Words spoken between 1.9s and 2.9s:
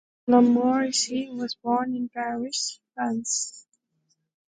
in Paris,